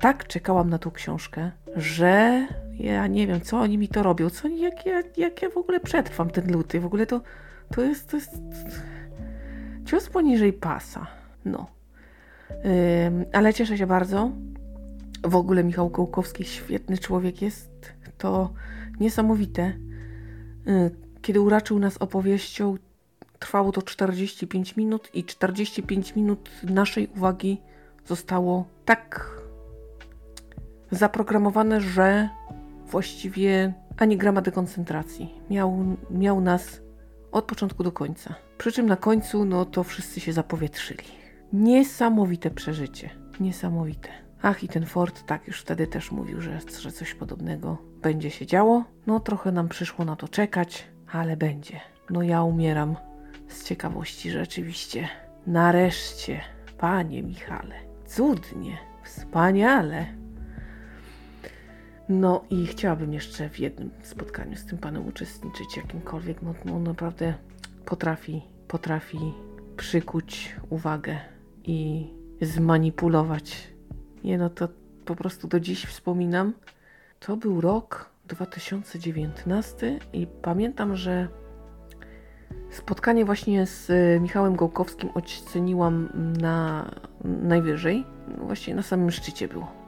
[0.00, 2.46] Tak czekałam na tą książkę, że
[2.78, 5.80] ja nie wiem, co oni mi to robią, co jak, ja, jak ja w ogóle
[5.80, 6.80] przetrwam ten luty.
[6.80, 7.20] W ogóle to,
[7.74, 8.40] to jest, to jest
[9.84, 11.06] cios poniżej pasa.
[11.44, 11.66] No.
[12.50, 14.30] Yy, ale cieszę się bardzo,
[15.22, 17.92] W ogóle Michał Kołkowski świetny człowiek jest.
[18.18, 18.52] To
[19.00, 19.72] niesamowite.
[21.22, 22.76] Kiedy uraczył nas opowieścią,
[23.38, 27.60] trwało to 45 minut i 45 minut naszej uwagi
[28.06, 29.30] zostało tak
[30.90, 32.28] zaprogramowane, że
[32.86, 35.34] właściwie ani grama dekoncentracji.
[35.50, 36.80] Miał, miał nas
[37.32, 38.34] od początku do końca.
[38.58, 41.04] Przy czym na końcu, no to wszyscy się zapowietrzyli.
[41.52, 43.10] Niesamowite przeżycie.
[43.40, 44.08] Niesamowite.
[44.42, 48.46] Ach, i ten Ford tak już wtedy też mówił, że, że coś podobnego będzie się
[48.46, 48.84] działo.
[49.06, 51.80] No trochę nam przyszło na to czekać, ale będzie.
[52.10, 52.96] No ja umieram
[53.48, 55.08] z ciekawości rzeczywiście.
[55.46, 56.40] Nareszcie,
[56.78, 57.74] panie Michale.
[58.06, 60.06] Cudnie, wspaniale.
[62.08, 66.42] No i chciałabym jeszcze w jednym spotkaniu z tym panem uczestniczyć, jakimkolwiek.
[66.42, 67.34] No, no naprawdę
[67.84, 69.18] potrafi, potrafi
[69.76, 71.18] przykuć uwagę
[71.64, 72.10] i
[72.42, 73.68] zmanipulować.
[74.24, 74.68] Nie no, to
[75.04, 76.52] po prostu do dziś wspominam.
[77.20, 81.28] To był rok 2019 i pamiętam, że
[82.70, 86.08] spotkanie właśnie z y, Michałem Gołkowskim oceniłam
[86.40, 86.90] na
[87.24, 88.04] najwyżej.
[88.38, 89.85] Właśnie na samym szczycie było,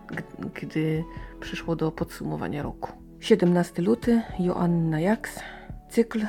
[0.54, 1.04] gdy
[1.40, 2.92] przyszło do podsumowania roku.
[3.20, 5.40] 17 luty, Joanna Jaks,
[5.90, 6.26] cykl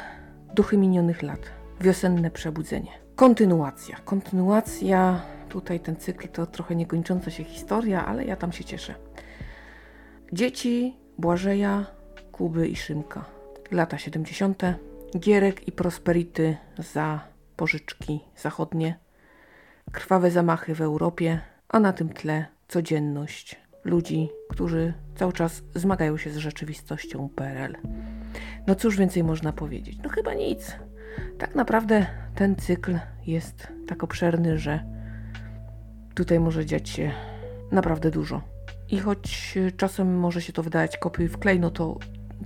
[0.55, 1.39] Duchy minionych lat,
[1.81, 2.91] wiosenne przebudzenie.
[3.15, 3.97] Kontynuacja.
[4.05, 8.95] Kontynuacja, tutaj ten cykl to trochę niekończąca się historia, ale ja tam się cieszę.
[10.33, 11.85] Dzieci Błażeja,
[12.31, 13.25] Kuby i Szymka.
[13.71, 14.61] Lata 70.
[15.19, 17.19] Gierek i Prosperity za
[17.55, 18.99] pożyczki zachodnie.
[19.91, 26.29] Krwawe zamachy w Europie, a na tym tle codzienność ludzi, którzy cały czas zmagają się
[26.29, 27.75] z rzeczywistością PRL.
[28.67, 29.97] No cóż więcej można powiedzieć?
[30.03, 30.75] No chyba nic.
[31.37, 34.83] Tak naprawdę ten cykl jest tak obszerny, że
[36.15, 37.11] tutaj może dziać się
[37.71, 38.41] naprawdę dużo.
[38.89, 41.97] I choć czasem może się to wydać kopiuj w klej, no to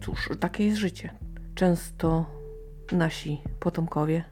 [0.02, 1.10] cóż, takie jest życie.
[1.56, 2.26] Często
[2.92, 4.24] nasi potomkowie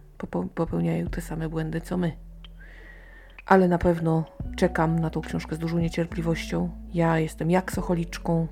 [0.55, 2.11] popełniają te same błędy co my.
[3.45, 4.25] Ale na pewno
[4.55, 6.69] czekam na tą książkę z dużą niecierpliwością.
[6.93, 8.47] Ja jestem jaksocholiczką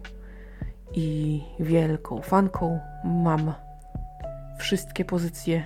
[0.95, 2.79] i wielką fanką.
[3.03, 3.53] Mam
[4.59, 5.65] wszystkie pozycje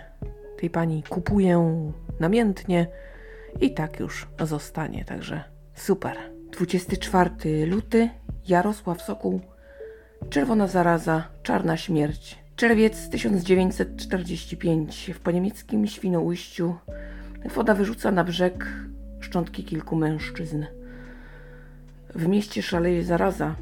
[0.59, 2.87] tej pani, kupuję namiętnie
[3.61, 5.05] i tak już zostanie.
[5.05, 5.43] Także
[5.75, 6.17] super.
[6.51, 8.09] 24 luty,
[8.47, 9.41] Jarosław Sokół,
[10.29, 12.39] Czerwona zaraza, czarna śmierć.
[12.55, 15.11] Czerwiec 1945.
[15.13, 16.75] W poniemieckim Świnoujściu
[17.55, 18.67] woda wyrzuca na brzeg
[19.33, 20.65] szczątki kilku mężczyzn.
[22.15, 23.55] W mieście szaleje zaraza.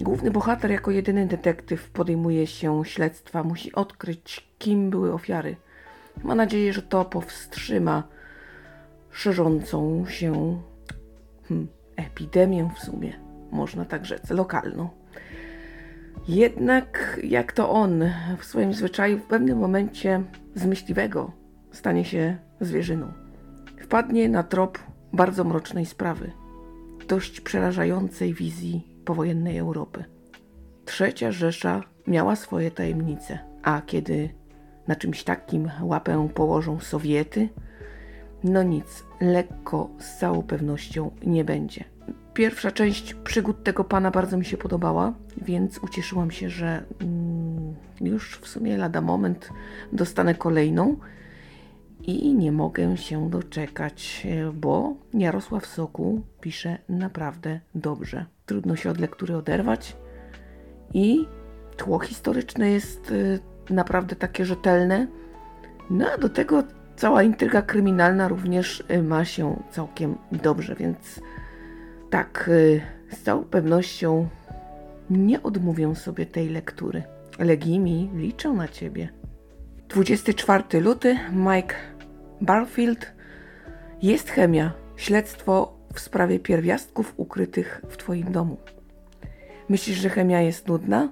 [0.00, 3.42] Główny bohater jako jedyny detektyw podejmuje się śledztwa.
[3.42, 5.56] Musi odkryć, kim były ofiary.
[6.22, 8.02] Ma nadzieję, że to powstrzyma
[9.10, 10.60] szerzącą się
[11.48, 14.88] hmm, epidemię w sumie, można tak rzec, lokalną.
[16.28, 18.04] Jednak jak to on
[18.38, 20.22] w swoim zwyczaju w pewnym momencie
[20.54, 21.32] z myśliwego
[21.72, 23.12] stanie się zwierzyną.
[23.80, 24.78] Wpadnie na trop
[25.12, 26.32] bardzo mrocznej sprawy,
[27.08, 30.04] dość przerażającej wizji powojennej Europy.
[30.84, 34.28] Trzecia Rzesza miała swoje tajemnice, a kiedy
[34.88, 37.48] na czymś takim łapę położą Sowiety,
[38.44, 41.84] no nic, lekko z całą pewnością nie będzie.
[42.34, 48.38] Pierwsza część przygód tego pana bardzo mi się podobała, więc ucieszyłam się, że mm, już
[48.38, 49.50] w sumie lada moment
[49.92, 50.96] dostanę kolejną
[52.08, 58.26] i nie mogę się doczekać, bo Jarosław Sokół pisze naprawdę dobrze.
[58.46, 59.96] Trudno się od lektury oderwać
[60.94, 61.26] i
[61.76, 63.40] tło historyczne jest y,
[63.70, 65.06] naprawdę takie rzetelne.
[65.90, 66.62] No a do tego
[66.96, 71.20] cała intryga kryminalna również y, ma się całkiem dobrze, więc
[72.10, 72.50] tak,
[73.10, 74.28] z całą pewnością
[75.10, 77.02] nie odmówię sobie tej lektury.
[77.38, 79.08] Legimi liczę na ciebie.
[79.88, 81.97] 24 luty, Mike
[82.40, 83.12] Barfield.
[84.02, 84.72] Jest chemia.
[84.96, 88.56] Śledztwo w sprawie pierwiastków ukrytych w twoim domu.
[89.68, 91.08] Myślisz, że chemia jest nudna?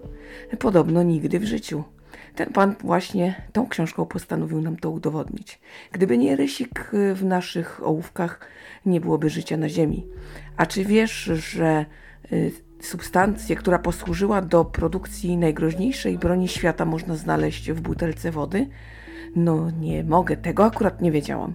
[0.58, 1.84] Podobno nigdy w życiu.
[2.34, 5.60] Ten pan właśnie tą książką postanowił nam to udowodnić.
[5.92, 8.40] Gdyby nie rysik w naszych ołówkach,
[8.86, 10.06] nie byłoby życia na Ziemi.
[10.56, 11.86] A czy wiesz, że
[12.32, 18.66] y, substancję, która posłużyła do produkcji najgroźniejszej broni świata, można znaleźć w butelce wody?
[19.36, 21.52] No nie mogę, tego akurat nie wiedziałam.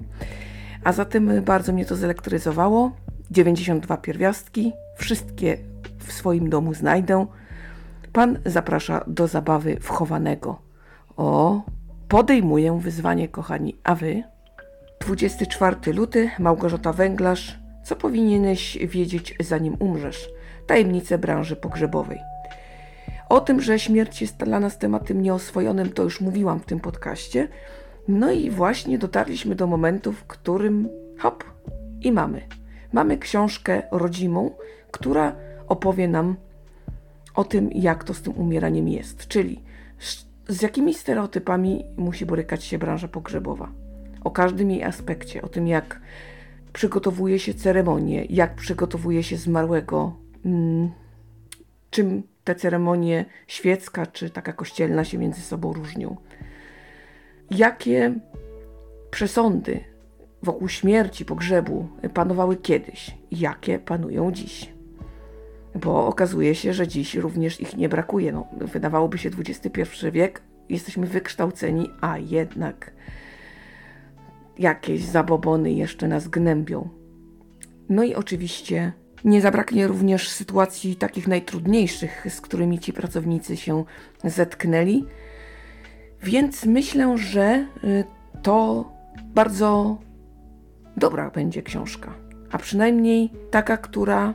[0.84, 2.92] A zatem bardzo mnie to zelektryzowało.
[3.32, 5.58] 92 pierwiastki, wszystkie
[6.00, 7.26] w swoim domu znajdę.
[8.14, 10.60] Pan zaprasza do zabawy wchowanego.
[11.18, 11.62] O,
[12.08, 13.78] podejmuję wyzwanie, kochani.
[13.84, 14.24] A wy?
[15.02, 17.60] 24 luty, Małgorzata Węglarz.
[17.84, 20.30] Co powinieneś wiedzieć, zanim umrzesz?
[20.68, 22.20] Tajemnice branży pogrzebowej.
[23.32, 27.48] O tym, że śmierć jest dla nas tematem nieoswojonym, to już mówiłam w tym podcaście.
[28.08, 30.90] No i właśnie dotarliśmy do momentu, w którym
[31.20, 31.44] hop
[32.02, 32.42] i mamy.
[32.94, 34.52] Mamy książkę rodzimą,
[34.92, 35.36] która
[35.68, 36.36] opowie nam
[37.36, 39.64] o tym, jak to z tym umieraniem jest, czyli
[40.48, 43.72] z jakimi stereotypami musi borykać się branża pogrzebowa.
[44.24, 46.02] O każdym jej aspekcie, o tym, jak
[46.74, 50.16] przygotowuje się ceremonię, jak przygotowuje się zmarłego,
[50.46, 50.92] mm,
[51.92, 56.18] czym te ceremonie świecka czy taka kościelna się między sobą różnią.
[57.52, 58.14] Jakie
[59.12, 59.80] przesądy
[60.44, 64.74] wokół śmierci, pogrzebu panowały kiedyś, jakie panują dziś.
[65.76, 68.32] Bo okazuje się, że dziś również ich nie brakuje.
[68.32, 72.92] No, wydawałoby się XXI wiek, jesteśmy wykształceni, a jednak
[74.60, 76.90] jakieś zabobony jeszcze nas gnębią.
[77.90, 78.94] No i oczywiście
[79.24, 83.84] nie zabraknie również sytuacji takich najtrudniejszych, z którymi ci pracownicy się
[84.24, 85.06] zetknęli.
[86.24, 88.04] Więc myślę, że y,
[88.42, 88.86] to
[89.34, 89.98] bardzo
[90.98, 92.14] dobra będzie książka,
[92.52, 94.34] a przynajmniej taka, która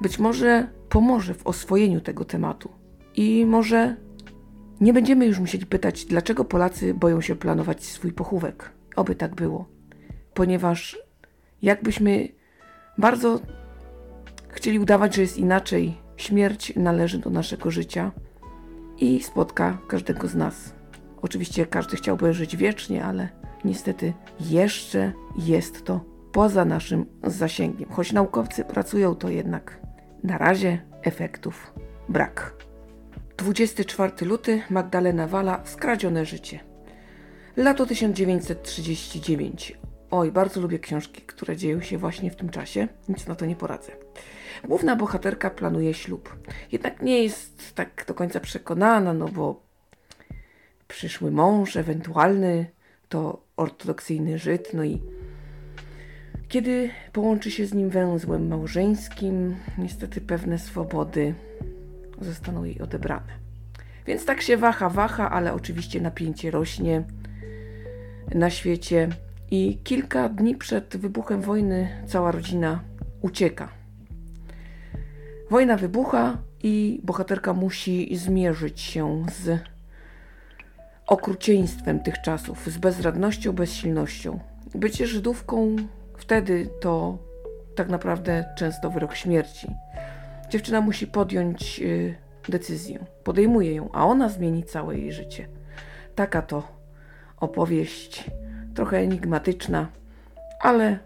[0.00, 2.68] być może pomoże w oswojeniu tego tematu.
[3.16, 3.96] I może
[4.80, 8.70] nie będziemy już musieli pytać, dlaczego Polacy boją się planować swój pochówek.
[8.96, 9.68] Oby tak było,
[10.34, 10.98] ponieważ
[11.62, 12.28] jakbyśmy
[12.98, 13.40] bardzo
[14.60, 18.12] chcieli udawać, że jest inaczej, śmierć należy do naszego życia
[18.98, 20.74] i spotka każdego z nas.
[21.22, 23.28] Oczywiście każdy chciałby żyć wiecznie, ale
[23.64, 27.90] niestety jeszcze jest to poza naszym zasięgiem.
[27.90, 29.80] Choć naukowcy pracują, to jednak
[30.24, 31.72] na razie efektów
[32.08, 32.54] brak.
[33.36, 36.60] 24 luty Magdalena Wala Skradzione życie.
[37.56, 39.78] Lato 1939.
[40.10, 42.88] Oj, bardzo lubię książki, które dzieją się właśnie w tym czasie.
[43.08, 43.99] Nic na to nie poradzę.
[44.68, 46.36] Główna bohaterka planuje ślub.
[46.72, 49.62] Jednak nie jest tak do końca przekonana, no bo
[50.88, 52.66] przyszły mąż, ewentualny,
[53.08, 55.02] to ortodoksyjny Żyd, no i
[56.48, 61.34] kiedy połączy się z nim węzłem małżeńskim, niestety pewne swobody
[62.20, 63.32] zostaną jej odebrane.
[64.06, 67.02] Więc tak się waha, waha, ale oczywiście napięcie rośnie
[68.34, 69.08] na świecie
[69.50, 72.80] i kilka dni przed wybuchem wojny cała rodzina
[73.20, 73.79] ucieka.
[75.50, 79.60] Wojna wybucha i bohaterka musi zmierzyć się z
[81.06, 84.38] okrucieństwem tych czasów, z bezradnością, bezsilnością.
[84.74, 85.76] Bycie Żydówką
[86.16, 87.18] wtedy to
[87.74, 89.68] tak naprawdę często wyrok śmierci.
[90.50, 92.14] Dziewczyna musi podjąć y,
[92.48, 95.48] decyzję, podejmuje ją, a ona zmieni całe jej życie.
[96.14, 96.62] Taka to
[97.36, 98.30] opowieść,
[98.74, 99.88] trochę enigmatyczna,
[100.60, 100.98] ale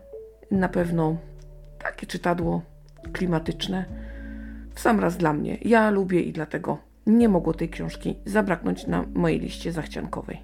[0.51, 1.17] na pewno
[1.79, 2.63] takie czytadło
[3.13, 4.04] klimatyczne
[4.75, 5.59] w sam raz dla mnie.
[5.63, 10.43] Ja lubię i dlatego nie mogło tej książki zabraknąć na mojej liście zachciankowej.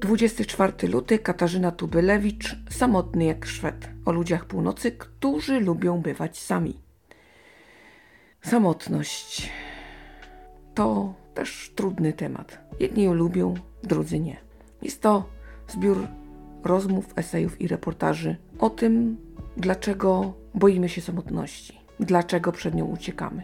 [0.00, 6.80] 24 luty Katarzyna Tubylewicz, samotny jak Szwed, o ludziach północy, którzy lubią bywać sami.
[8.42, 9.50] Samotność
[10.74, 12.58] to też trudny temat.
[12.80, 14.36] Jedni ją lubią, drudzy nie.
[14.82, 15.28] Jest to
[15.68, 16.06] zbiór
[16.64, 19.16] rozmów, esejów i reportaży o tym,
[19.56, 23.42] dlaczego boimy się samotności, dlaczego przed nią uciekamy,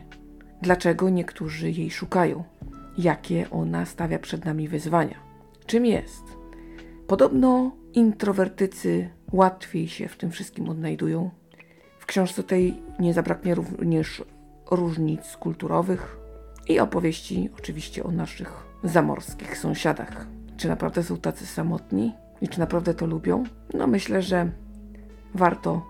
[0.62, 2.44] dlaczego niektórzy jej szukają,
[2.98, 5.16] jakie ona stawia przed nami wyzwania.
[5.66, 6.22] Czym jest?
[7.06, 11.30] Podobno introwertycy łatwiej się w tym wszystkim odnajdują.
[11.98, 14.22] W książce tej nie zabraknie również
[14.70, 16.16] różnic kulturowych
[16.68, 18.52] i opowieści oczywiście o naszych
[18.84, 20.26] zamorskich sąsiadach.
[20.56, 23.44] Czy naprawdę są tacy samotni i czy naprawdę to lubią?
[23.74, 24.50] No myślę, że
[25.34, 25.86] warto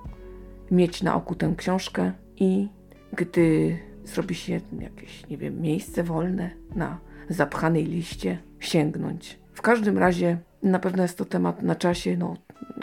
[0.71, 2.69] mieć na oku tę książkę i
[3.13, 9.39] gdy zrobi się jakieś, nie wiem, miejsce wolne na zapchanej liście, sięgnąć.
[9.53, 12.37] W każdym razie na pewno jest to temat na czasie, no,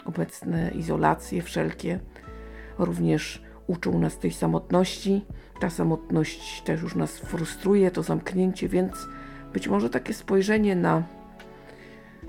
[0.04, 2.00] obecne izolacje wszelkie
[2.78, 5.24] również uczą nas tej samotności.
[5.60, 9.08] Ta samotność też już nas frustruje, to zamknięcie, więc
[9.52, 11.02] być może takie spojrzenie na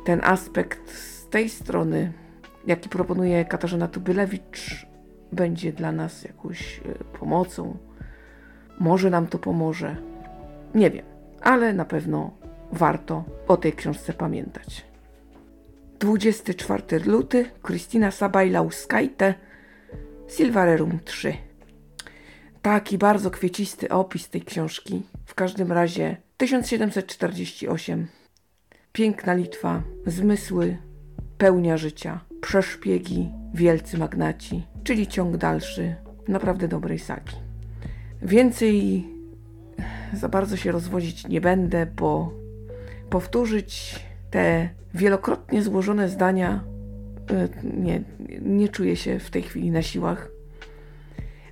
[0.06, 2.14] ten aspekt z tej strony,
[2.68, 4.88] jaki proponuje Katarzyna Tubylewicz,
[5.34, 6.82] będzie dla nas jakąś e,
[7.20, 7.78] pomocą.
[8.80, 9.96] Może nam to pomoże.
[10.76, 11.06] Nie wiem,
[11.42, 12.32] ale na pewno
[12.72, 14.86] warto o tej książce pamiętać.
[16.00, 19.34] 24 luty, Krystyna Sabajlauskajte,
[20.28, 21.34] Silvarerum 3.
[22.62, 25.04] Taki bardzo kwiecisty opis tej książki.
[25.26, 28.08] W każdym razie 1748.
[28.92, 30.78] Piękna Litwa, zmysły,
[31.38, 35.96] pełnia życia, przeszpiegi, wielcy magnaci, czyli ciąg dalszy
[36.28, 37.36] naprawdę dobrej sagi.
[38.22, 39.06] Więcej
[40.14, 42.34] za bardzo się rozwodzić nie będę, bo
[43.10, 44.00] powtórzyć
[44.32, 46.64] te wielokrotnie złożone zdania
[47.32, 48.02] y, nie,
[48.42, 50.32] nie czuję się w tej chwili na siłach.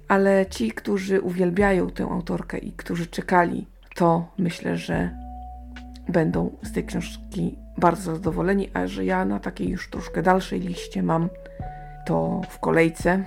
[0.08, 5.10] Ale ci, którzy uwielbiają tę autorkę i którzy czekali, to myślę, że
[6.10, 11.04] będą z tej książki bardzo zadowoleni, a że ja na takiej już troszkę dalszej liście
[11.04, 11.30] mam
[12.06, 13.24] to w kolejce,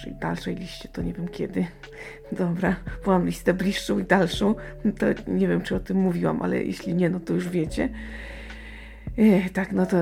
[0.00, 1.66] czyli dalszej liście to nie wiem kiedy.
[2.32, 4.54] Dobra, bo mam listę bliższą i dalszą,
[4.98, 7.88] to nie wiem czy o tym mówiłam, ale jeśli nie, no to już wiecie.
[9.52, 9.96] Tak, no to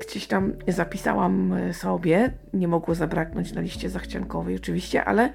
[0.00, 5.32] gdzieś tam zapisałam sobie, nie mogło zabraknąć na liście zachciankowej oczywiście, ale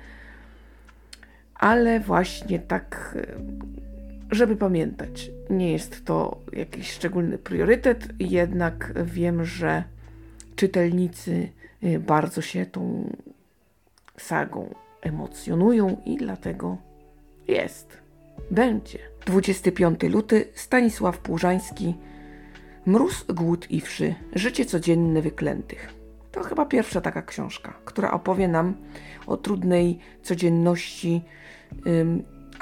[1.56, 3.18] ale właśnie tak
[4.34, 5.32] żeby pamiętać.
[5.50, 9.84] Nie jest to jakiś szczególny priorytet, jednak wiem, że
[10.56, 11.50] czytelnicy
[11.84, 13.10] y, bardzo się tą
[14.18, 16.78] sagą emocjonują i dlatego
[17.48, 17.98] jest.
[18.52, 19.00] Będzie.
[19.26, 21.96] 25 luty, Stanisław Płużański.
[22.86, 24.16] Mróz, głód i wszy.
[24.36, 25.94] Życie codzienne wyklętych.
[26.32, 28.74] To chyba pierwsza taka książka, która opowie nam
[29.28, 31.22] o trudnej codzienności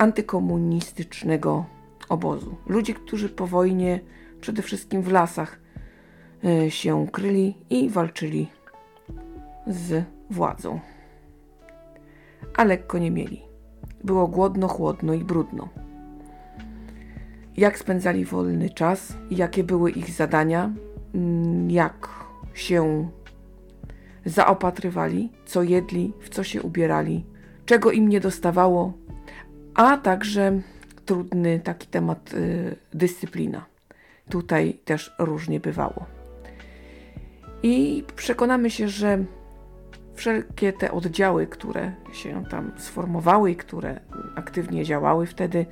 [0.02, 1.66] antykomunistycznego
[2.10, 2.56] obozu.
[2.68, 4.00] Ludzi, którzy po wojnie
[4.42, 5.60] przede wszystkim w lasach
[6.66, 8.48] y, się kryli i walczyli
[9.68, 10.80] z władzą.
[12.56, 13.42] A lekko nie mieli.
[14.04, 15.70] Było głodno, chłodno i brudno.
[17.58, 20.74] Jak spędzali wolny czas, jakie były ich zadania,
[21.16, 22.10] mm, jak
[22.54, 23.10] się
[24.26, 27.26] zaopatrywali, co jedli, w co się ubierali,
[27.66, 28.94] czego im nie dostawało,
[29.82, 30.62] a także
[31.06, 33.66] trudny taki temat y, dyscyplina.
[34.30, 36.06] Tutaj też różnie bywało.
[37.64, 39.24] I przekonamy się, że
[40.14, 44.00] wszelkie te oddziały, które się tam sformowały i które
[44.36, 45.66] aktywnie działały wtedy,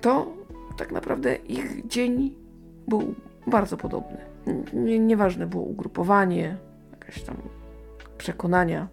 [0.00, 0.32] to
[0.76, 2.34] tak naprawdę ich dzień
[2.88, 3.14] był
[3.46, 4.18] bardzo podobny.
[4.98, 6.56] Nieważne było ugrupowanie,
[7.00, 7.36] jakieś tam
[8.18, 8.88] przekonania,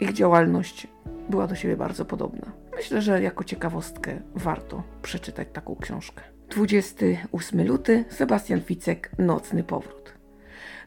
[0.00, 0.86] ich działalność
[1.30, 2.63] była do siebie bardzo podobna.
[2.76, 6.22] Myślę, że jako ciekawostkę warto przeczytać taką książkę.
[6.50, 10.14] 28 luty, Sebastian Ficek, Nocny Powrót.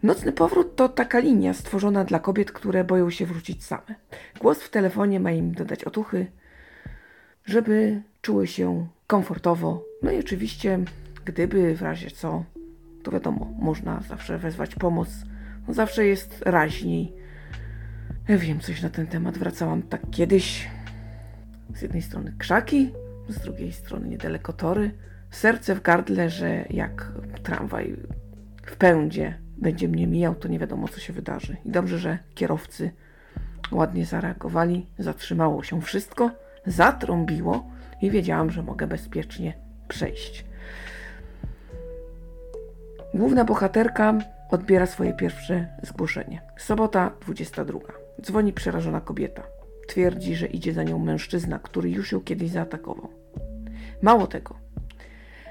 [0.04, 3.96] Nocny Powrót to taka linia stworzona dla kobiet, które boją się wrócić same.
[4.40, 6.28] Głos w telefonie ma im dodać otuchy,
[7.46, 9.84] żeby czuły się komfortowo.
[10.04, 10.80] No i oczywiście,
[11.26, 12.44] gdyby w razie co,
[13.04, 15.10] to wiadomo, można zawsze wezwać pomoc.
[15.68, 17.14] No zawsze jest raźniej.
[18.28, 20.70] Ja wiem coś na ten temat, wracałam tak kiedyś.
[21.76, 22.92] Z jednej strony krzaki,
[23.30, 24.92] z drugiej strony niedaleko tory.
[25.32, 27.12] Serce w gardle, że jak
[27.44, 27.96] tramwaj
[28.66, 31.58] w pędzie będzie mnie mijał, to nie wiadomo, co się wydarzy.
[31.66, 32.92] I dobrze, że kierowcy
[33.72, 36.32] ładnie zareagowali, zatrzymało się wszystko,
[36.66, 37.68] zatrąbiło
[38.02, 39.54] i wiedziałam, że mogę bezpiecznie
[39.88, 40.46] przejść.
[43.14, 44.14] Główna bohaterka
[44.50, 46.42] odbiera swoje pierwsze zgłoszenie.
[46.58, 47.80] Sobota 22.
[48.22, 49.57] Dzwoni przerażona kobieta.
[49.88, 53.10] Twierdzi, że idzie za nią mężczyzna, który już ją kiedyś zaatakował.
[54.02, 54.56] Mało tego,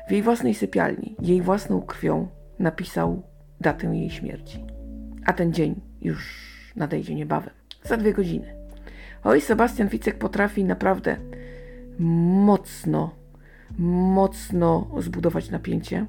[0.09, 2.28] w jej własnej sypialni, jej własną krwią
[2.59, 3.22] napisał
[3.61, 4.64] datę jej śmierci.
[5.26, 7.55] A ten dzień już nadejdzie niebawem.
[7.84, 8.55] Za dwie godziny.
[9.24, 11.16] Oj, Sebastian Wicek potrafi naprawdę
[11.99, 13.14] mocno,
[13.78, 16.07] mocno zbudować napięcie,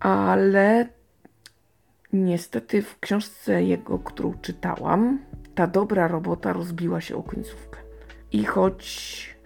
[0.00, 0.88] ale
[2.12, 5.18] niestety w książce jego, którą czytałam,
[5.60, 7.78] ta dobra robota rozbiła się o końcówkę.
[8.32, 9.36] I choć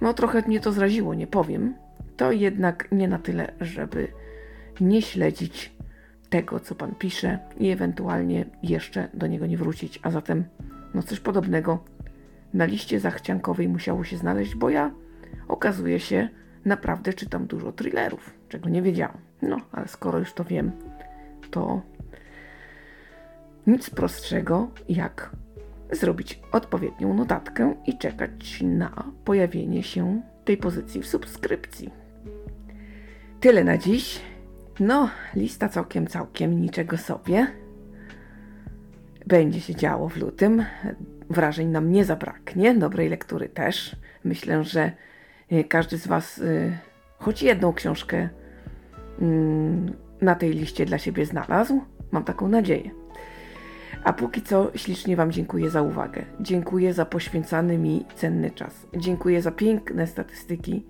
[0.00, 1.74] no trochę mnie to zraziło, nie powiem,
[2.16, 4.08] to jednak nie na tyle, żeby
[4.80, 5.72] nie śledzić
[6.30, 10.00] tego, co Pan pisze i ewentualnie jeszcze do niego nie wrócić.
[10.02, 10.44] A zatem,
[10.94, 11.84] no coś podobnego
[12.54, 14.90] na liście zachciankowej musiało się znaleźć, bo ja
[15.48, 16.28] okazuje się,
[16.64, 19.18] naprawdę czytam dużo thrillerów, czego nie wiedziałam.
[19.42, 20.72] No, ale skoro już to wiem,
[21.50, 21.82] to
[23.66, 25.30] nic prostszego jak
[25.92, 31.90] zrobić odpowiednią notatkę i czekać na pojawienie się tej pozycji w subskrypcji.
[33.40, 34.20] Tyle na dziś.
[34.80, 37.46] No, lista całkiem, całkiem niczego sobie.
[39.26, 40.64] Będzie się działo w lutym.
[41.30, 43.96] Wrażeń nam nie zabraknie, dobrej lektury też.
[44.24, 44.92] Myślę, że
[45.52, 46.78] y, każdy z Was y,
[47.18, 48.28] choć jedną książkę
[49.20, 51.84] mm, na tej liście dla siebie znalazł.
[52.10, 52.99] Mam taką nadzieję.
[54.04, 56.24] A póki co ślicznie Wam dziękuję za uwagę.
[56.40, 58.86] Dziękuję za poświęcany mi cenny czas.
[58.96, 60.86] Dziękuję za piękne statystyki,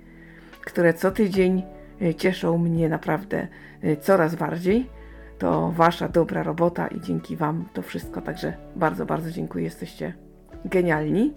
[0.65, 1.63] które co tydzień
[2.03, 3.49] y, cieszą mnie naprawdę
[3.85, 4.91] y, coraz bardziej.
[5.39, 8.21] To Wasza dobra robota i dzięki Wam to wszystko.
[8.21, 9.65] Także bardzo, bardzo dziękuję.
[9.65, 10.15] Jesteście
[10.65, 11.33] genialni.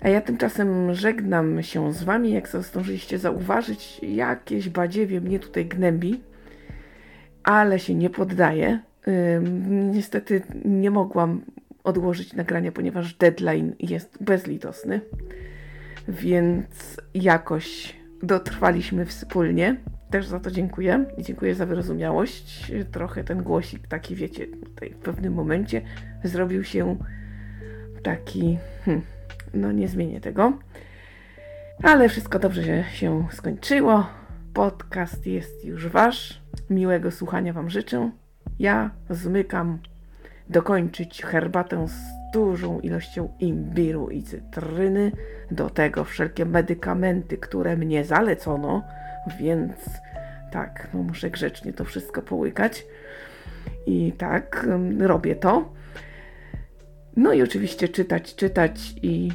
[0.00, 2.32] A ja tymczasem żegnam się z wami.
[2.32, 6.20] Jak zdążyliście zauważyć, jakieś badziewie mnie tutaj gnębi,
[7.44, 8.80] ale się nie poddaję.
[9.92, 11.44] Niestety nie mogłam
[11.84, 15.00] odłożyć nagrania, ponieważ deadline jest bezlitosny,
[16.08, 19.76] więc jakoś dotrwaliśmy wspólnie.
[20.10, 22.72] Też za to dziękuję i dziękuję za wyrozumiałość.
[22.92, 25.82] Trochę ten głosik taki, wiecie, tutaj w pewnym momencie
[26.24, 26.96] zrobił się
[28.02, 29.04] taki, hmm,
[29.54, 30.58] no nie zmienię tego.
[31.82, 34.06] Ale wszystko dobrze się skończyło.
[34.54, 36.42] Podcast jest już wasz.
[36.70, 38.10] Miłego słuchania wam życzę.
[38.58, 39.78] Ja zmykam
[40.48, 45.12] dokończyć herbatę z dużą ilością imbiru i cytryny.
[45.50, 48.82] Do tego wszelkie medykamenty, które mnie zalecono,
[49.40, 49.74] więc
[50.52, 52.86] tak, no muszę grzecznie to wszystko połykać.
[53.86, 55.72] I tak, ym, robię to.
[57.16, 59.32] No i oczywiście czytać, czytać i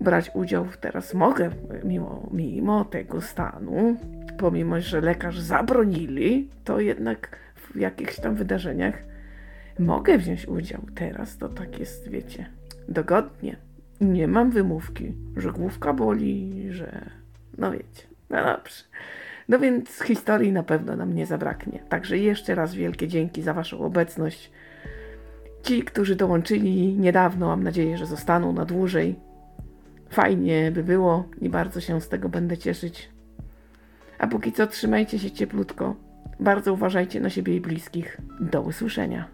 [0.00, 1.50] brać udział teraz mogę,
[1.84, 3.96] mimo, mimo tego stanu,
[4.38, 7.38] pomimo, że lekarz zabronili, to jednak
[7.74, 9.02] w jakichś tam wydarzeniach
[9.78, 10.80] mogę wziąć udział.
[10.94, 12.46] Teraz to tak jest, wiecie,
[12.88, 13.56] dogodnie.
[14.00, 17.10] Nie mam wymówki, że główka boli, że
[17.58, 18.84] no wiecie, no dobrze.
[19.48, 21.82] No więc historii na pewno nam nie zabraknie.
[21.88, 24.50] Także jeszcze raz wielkie dzięki za Waszą obecność.
[25.62, 29.16] Ci, którzy dołączyli niedawno, mam nadzieję, że zostaną na dłużej.
[30.10, 33.10] Fajnie by było i bardzo się z tego będę cieszyć.
[34.18, 35.94] A póki co trzymajcie się cieplutko.
[36.40, 38.16] Bardzo uważajcie na siebie i bliskich.
[38.40, 39.28] Do usłyszenia.